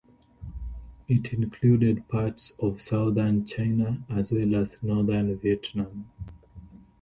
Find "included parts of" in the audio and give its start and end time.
1.31-2.81